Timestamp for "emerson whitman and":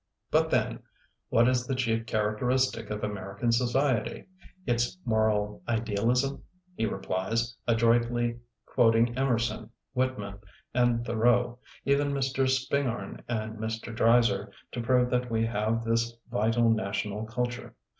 9.15-11.05